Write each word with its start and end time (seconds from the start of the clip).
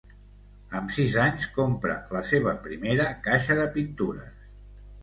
Amb 0.79 0.93
sis 0.95 1.17
anys 1.25 1.45
compra 1.59 1.99
la 2.17 2.25
seva 2.33 2.57
primera 2.65 3.07
caixa 3.29 3.61
de 3.63 3.71
pintures. 3.79 4.55